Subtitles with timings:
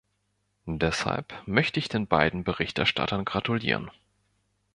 [0.65, 3.91] Deshalb möchte ich den beiden Berichterstattern gratulieren.